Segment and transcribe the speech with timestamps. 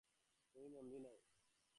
[0.55, 1.17] তুমি বন্দী নও।